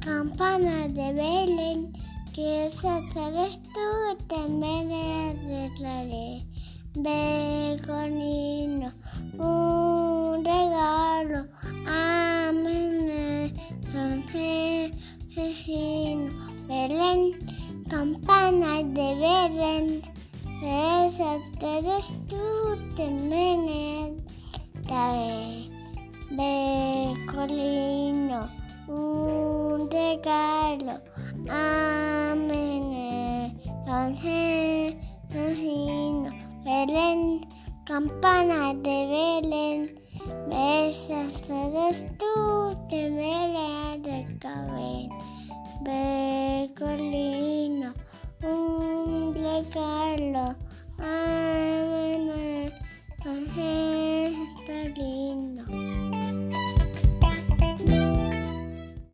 campana 0.00 0.88
de 0.88 1.12
Belén, 1.14 1.92
que 2.34 2.66
eres 2.66 3.60
tú, 3.74 3.88
te 4.28 4.48
me 4.48 4.84
arreglaré. 5.30 6.52
Begonino, 6.94 8.92
un 9.38 10.44
regalo, 10.44 11.46
amén, 11.86 13.54
Belén, 16.68 17.38
campana 17.88 18.82
de 18.82 19.14
Belén, 19.24 20.02
esa 20.62 21.38
eres 21.78 22.10
tú, 22.28 22.76
te 22.94 23.08
me 23.08 23.56
Becolino, 26.36 28.40
regalo, 30.22 31.02
amén, 31.50 32.84
Angelino, 33.88 35.00
Belén, 36.64 37.40
campana 37.84 38.72
de 38.74 39.06
Belén, 39.12 39.80
besas 40.48 41.50
eres 41.50 42.04
tú, 42.18 42.34
te 42.88 43.10
veré 43.10 43.98
de 43.98 44.38
cabello, 44.38 45.10
Becolino, 45.82 47.92
un 48.44 49.34
regalo, 49.34 50.54